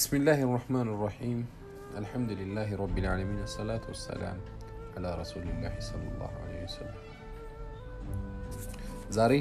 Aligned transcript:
بسم 0.00 0.16
الله 0.16 0.38
الرحمن 0.42 0.88
الرحيم 0.88 1.38
الحمد 1.96 2.30
لله 2.32 2.68
رب 2.74 2.96
العالمين 2.98 3.40
الصلاة 3.42 3.84
والسلام 3.88 4.38
على 4.96 5.08
رسول 5.14 5.42
الله 5.44 5.74
صلى 5.80 6.06
الله 6.12 6.32
عليه 6.42 6.60
وسلم 6.64 6.98
ዛሬ 9.10 9.32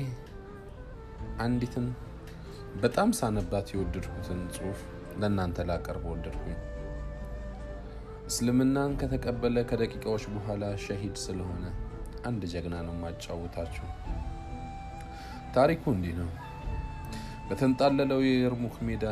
አንዲትን 1.39 1.85
በጣም 2.83 3.09
ሳነባት 3.19 3.67
የወደድኩትን 3.73 4.41
ጽሁፍ 4.55 4.79
ለእናንተ 5.19 5.57
ላቀርብ 5.69 6.03
ወደድኩኝ። 6.11 6.57
እስልምናን 8.27 8.91
ከተቀበለ 9.01 9.57
ከደቂቃዎች 9.69 10.25
በኋላ 10.35 10.63
ሸሂድ 10.85 11.15
ስለሆነ 11.25 11.63
አንድ 12.29 12.43
ጀግና 12.53 12.75
ነው 12.87 12.93
የማጫውታችሁ። 12.95 13.87
ታሪኩ 15.57 15.83
እንዲህ 15.95 16.15
ነው። 16.21 16.29
በተንጣለለው 17.49 18.21
የየርሙክ 18.25 18.77
ሜዳ 18.87 19.03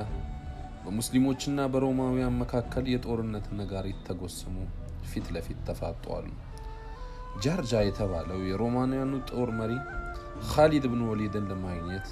በሙስሊሞችና 0.89 1.65
በሮማውያን 1.73 2.37
መካከል 2.41 2.85
የጦርነት 2.89 3.47
ነጋሪት 3.59 3.99
ተጎስሞ 4.07 4.55
ፊት 5.11 5.27
ለፊት 5.35 5.59
ተፋጠዋል። 5.67 6.29
ጃርጃ 7.43 7.81
የተባለው 7.85 8.39
የሮማውያኑ 8.47 9.13
ጦር 9.31 9.51
መሪ 9.59 9.73
ካሊድ 10.49 10.85
ብን 10.93 11.03
ወሊድን 11.09 11.47
ለማግኘት 11.51 12.07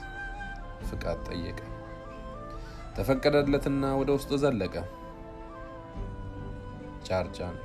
ፍቃድ 0.89 1.21
ጠየቀ። 1.29 1.61
ተፈቀደለትና 2.97 3.93
ወደ 4.01 4.11
ውስጥ 4.17 4.31
ዘለቀ። 4.43 4.75
ጃርጃን 7.09 7.57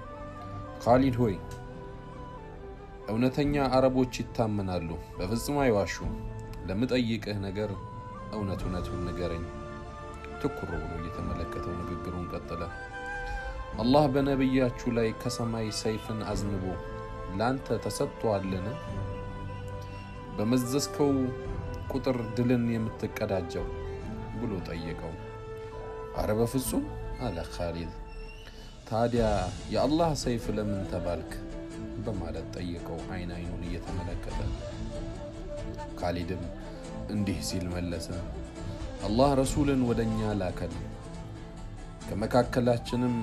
ካሊድ 0.84 1.18
ሆይ 1.22 1.36
እውነተኛ 3.12 3.64
አረቦች 3.76 4.22
ይታመናሉ፣ 4.22 4.90
በፍጹም 5.18 5.60
አይዋሹም። 5.62 6.14
ለምጠይቅህ 6.68 7.40
ነገር 7.48 7.72
እውነት 8.34 8.64
እውነቱን 8.66 9.04
ንገረኝ። 9.08 9.46
ትኩር 10.42 10.70
ብሎ 10.82 10.92
እየተመለከተው 11.00 11.74
ንግግሩን 11.82 12.26
ቀጠለ። 12.34 12.64
አላህ 13.82 14.06
በነቢያችሁ 14.14 14.90
ላይ 14.98 15.10
ከሰማይ 15.22 15.68
ሰይፍን 15.82 16.20
አዝንቦ 16.32 16.64
ላንተ 17.40 17.78
ተሰጥቶአልን? 17.84 18.66
በመዘዝከው 20.38 21.12
ቁጥር 21.92 22.18
ድልን 22.36 22.66
የምትቀዳጀው 22.74 23.66
ብሎ 24.40 24.52
ጠየቀው። 24.68 25.14
አረ 26.18 26.30
በፍጹም 26.40 26.86
አለ 27.22 27.38
ካሊድ። 27.54 27.92
ታዲያ 28.90 29.26
የአላህ 29.74 30.12
ሰይፍ 30.24 30.46
ለምን 30.56 30.82
ተባልክ? 30.92 31.32
በማለት 32.06 32.46
ጠየቀው 32.56 33.00
አይን 33.14 33.32
አይኑን 33.36 33.64
እየተመለከተ። 33.68 34.40
ካሊድም 36.00 36.44
እንዲህ 37.12 37.40
ሲል 37.48 37.66
መለሰ። 37.74 38.08
አላህ 39.06 39.30
ረሱልን 39.40 39.82
ወደ 39.88 40.00
እኛ 40.08 40.20
ላከን፣ 40.40 40.74
ከመካከላችንም 42.08 43.16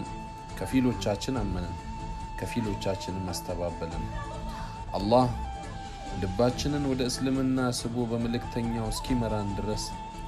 ከፊሎቻችን 0.59 1.37
አመንን፣ 1.43 1.75
ከፊሎቻችንም 2.41 3.27
አስተባበልን። 3.33 4.05
አላህ 4.98 5.27
ልባችንን 6.20 6.85
ወደ 6.91 7.03
እስልምና 7.11 7.69
ስቦ 7.81 8.07
በመልእክተኛው 8.11 8.87
እስኪመራን 8.93 9.51
ድረስ 9.59 9.85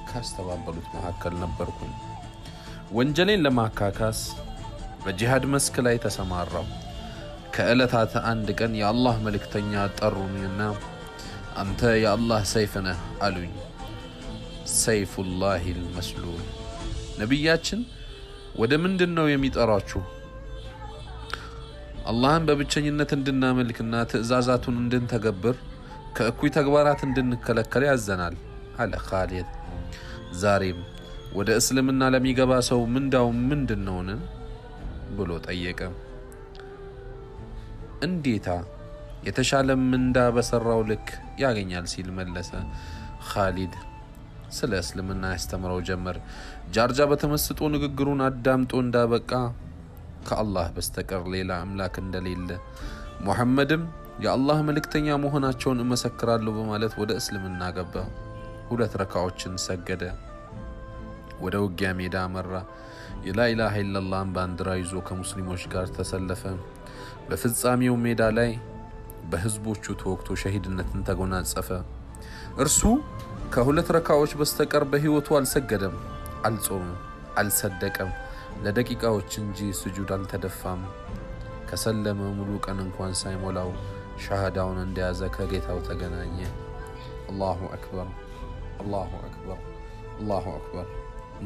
ካስተባበሉት 0.09 0.87
መካከል 0.95 1.35
ነበርኩኝ። 1.43 1.91
ወንጀሌን 2.91 3.43
ለማካካስ 3.45 4.21
በጂሃድ 5.03 5.45
መስክ 5.53 5.75
ላይ 5.85 5.97
ተሰማራው። 6.05 6.67
ከዕለታት 7.55 8.13
አንድ 8.31 8.49
ቀን 8.59 8.73
የአላህ 8.79 9.15
መልእክተኛ 9.25 9.83
ጠሩኝና 9.97 10.61
አንተ 11.61 11.81
የአላህ 12.03 12.41
ሰይፍ 12.51 12.73
ነህ 12.85 12.99
አሉኝ። 13.21 13.53
ሰይፉላሂ 14.77 15.63
ልመስሉል 15.77 16.43
ነቢያችን 17.21 17.79
ወደ 18.61 18.73
ምንድን 18.83 19.11
ነው 19.17 19.25
የሚጠሯችሁ? 19.29 20.01
አላህን 22.11 22.45
በብቸኝነት 22.47 23.11
እንድናመልክና 23.17 23.95
ትእዛዛቱን 24.11 24.77
እንድንተገብር 24.81 25.57
ከእኩይ 26.17 26.51
ተግባራት 26.57 27.01
እንድንከለከል 27.07 27.83
ያዘናል 27.89 28.35
አለ 28.77 28.93
ካሊድ። 29.07 29.49
ዛሬም 30.41 30.79
ወደ 31.37 31.49
እስልምና 31.59 32.09
ለሚገባ 32.13 32.53
ሰው 32.69 32.81
ምንዳው 32.95 33.27
ምንድን 33.49 33.83
ነውን 33.87 34.09
ብሎ 35.17 35.31
ጠየቀ። 35.47 35.79
እንዴታ 38.07 38.47
የተሻለ 39.27 39.69
ምንዳ 39.83 40.17
በሰራው 40.35 40.81
ልክ 40.91 41.07
ያገኛል 41.43 41.85
ሲል 41.91 42.07
መለሰ 42.19 42.51
ካሊድ። 43.29 43.73
ስለ 44.51 44.71
እስልምና 44.83 45.23
ያስተምረው 45.33 45.79
ጀመር። 45.87 46.17
ጃርጃ 46.75 47.07
በተመስጦ 47.11 47.69
ንግግሩን 47.75 48.21
አዳምጦ 48.27 48.71
እንዳበቃ 48.83 49.31
ከአላህ 50.27 50.67
በስተቀር 50.75 51.23
ሌላ 51.33 51.51
አምላክ 51.63 51.95
እንደሌለ 52.01 52.49
ሙሐመድም 53.25 53.83
የአላህ 54.23 54.57
መልእክተኛ 54.67 55.17
መሆናቸውን 55.23 55.81
እመሰክራለሁ 55.83 56.51
በማለት 56.57 56.93
ወደ 57.01 57.11
እስልምና 57.19 57.69
ገባ። 57.77 57.95
ሁለት 58.69 58.93
ረካዎችን 59.01 59.53
ሰገደ። 59.63 60.03
ወደ 61.41 61.55
ውጊያ 61.63 61.89
ሜዳ 61.99 62.15
አመራ። 62.25 62.51
የላኢላሃ 63.25 63.73
ኢለላህን 63.83 64.29
ባንዲራ 64.35 64.69
ይዞ 64.79 64.93
ከሙስሊሞች 65.07 65.63
ጋር 65.73 65.87
ተሰለፈ። 65.95 66.43
በፍጻሜው 67.27 67.95
ሜዳ 68.03 68.21
ላይ 68.37 68.51
በህዝቦቹ 69.31 69.93
ተወግቶ 70.01 70.29
ሸሂድነትን 70.41 71.01
ተጎናጸፈ። 71.07 71.69
እርሱ 72.57 72.79
ከሁለት 73.51 73.89
ረካዎች 73.95 74.31
በስተቀር 74.39 74.83
በህይወቱ 74.91 75.27
አልሰገደም፣ 75.37 75.95
አልጾምም፣ 76.47 76.91
አልሰደቀም። 77.39 78.11
ለደቂቃዎች 78.63 79.31
እንጂ 79.41 79.59
ስጁድ 79.79 80.09
አልተደፋም። 80.15 80.81
ከሰለመ 81.69 82.21
ሙሉ 82.37 82.51
ቀን 82.65 82.79
እንኳን 82.85 83.13
ሳይሞላው 83.21 83.69
ሻሃዳውን 84.23 84.79
እንደያዘ 84.83 85.21
ከጌታው 85.35 85.79
ተገናኘ። 85.87 86.37
አላሁ 87.29 87.61
አክበር፣ 87.75 88.09
አላሁ 88.81 89.11
አክበር፣ 89.21 89.59
አላሁ 90.15 90.45
አክበር። 90.55 90.87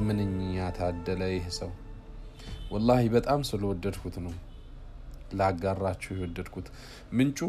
ምንኛ 0.06 0.46
ታደለ 0.78 1.22
ይህ 1.34 1.48
ሰው! 1.60 1.72
ወላሂ 2.72 3.04
በጣም 3.14 3.42
ስለወደድኩት 3.50 4.18
ነው 4.26 4.34
ላጋራችሁ 5.34 6.12
የወደድኩት። 6.16 6.68
ምንጩ 7.14 7.40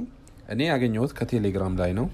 እኔ 0.49 0.61
ያገኘሁት 0.71 1.13
ከቴሌግራም 1.19 1.77
ላይ 1.79 1.93
ነው። 1.99 2.09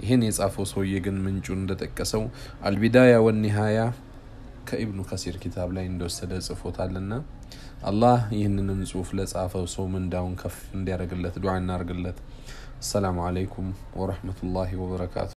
ይህን 0.00 0.22
የጻፈው 0.26 0.66
ሰውዬ 0.72 0.94
ግን 1.06 1.16
ምንጩን 1.24 1.60
እንደጠቀሰው 1.62 2.24
አልቢዳያ 2.68 3.14
ወኒሃያ 3.26 3.78
ከኢብኑ 4.68 5.00
ከሲር 5.10 5.36
ኪታብ 5.42 5.68
ላይ 5.76 5.84
እንደወሰደ 5.90 6.32
ጽፎታልና 6.46 7.12
አላህ 7.84 8.18
ይህንንም 8.36 8.80
ጽሁፍ 8.90 9.08
ለጻፈው 9.18 9.64
ሰው 9.74 9.86
ምንዳውን 9.92 10.34
ከፍ 10.40 10.58
እንዲያደርግለት 10.76 11.36
ዱዓ 11.42 11.54
እናርግለት። 11.60 12.18
አሰላሙ 12.80 13.18
አለይኩም 13.26 13.68
ወረህመቱላሂ 14.00 14.70
ወበረካቱ። 14.82 15.30